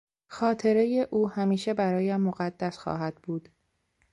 خاطرهی 0.27 1.01
او 1.01 1.29
همیشه 1.29 1.73
برایم 1.73 2.21
مقدس 2.21 2.77
خواهد 2.77 3.15
بود. 3.15 3.49